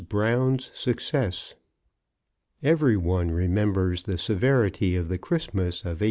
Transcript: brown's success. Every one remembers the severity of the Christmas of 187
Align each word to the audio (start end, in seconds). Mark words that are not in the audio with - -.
brown's 0.09 0.71
success. 0.73 1.53
Every 2.63 2.97
one 2.97 3.29
remembers 3.29 4.01
the 4.01 4.17
severity 4.17 4.95
of 4.95 5.09
the 5.09 5.19
Christmas 5.19 5.81
of 5.81 5.85
187 5.85 5.99